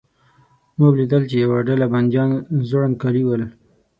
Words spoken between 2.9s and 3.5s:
کالي ول.